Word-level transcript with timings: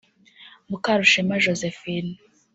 Mukarushema 0.69 1.33
Josephine 1.43 2.11